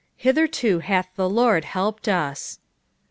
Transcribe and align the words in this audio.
"Hitherto 0.15 0.79
hath 0.79 1.09
the 1.15 1.29
Lord 1.29 1.63
helped 1.63 2.07
us." 2.09 2.57